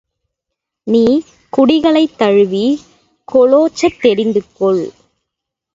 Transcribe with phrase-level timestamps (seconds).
[0.87, 1.03] நீ
[1.53, 2.81] குடிகளைத் தழுவிக்
[3.27, 4.83] கோலோச்சத் தெரிந்துகொள்!